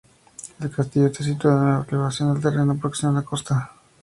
[0.59, 3.71] El Castillo está situado en una elevación del terreno de próxima a la costa.